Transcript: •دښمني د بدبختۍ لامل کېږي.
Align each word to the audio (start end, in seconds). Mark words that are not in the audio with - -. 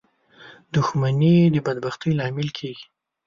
•دښمني 0.73 1.35
د 1.53 1.55
بدبختۍ 1.65 2.11
لامل 2.19 2.49
کېږي. 2.57 2.85